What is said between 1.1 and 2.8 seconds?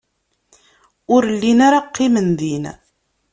Ur llin ara qqimen din.